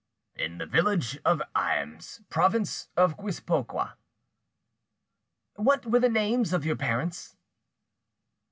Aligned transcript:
"In 0.33 0.57
the 0.57 0.65
village 0.65 1.19
of 1.23 1.43
Aymes, 1.55 2.21
province 2.27 2.87
of 2.97 3.17
Guipuscoa." 3.17 3.97
"What 5.57 5.85
were 5.85 5.99
the 5.99 6.09
names 6.09 6.53
of 6.53 6.65
your 6.65 6.75
parents?" 6.75 7.37